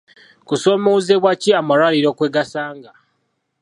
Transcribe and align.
Kusoomozebwa 0.47 1.31
ki 1.41 1.49
amalwaliro 1.59 2.09
kwe 2.17 2.27
gasanga? 2.35 2.89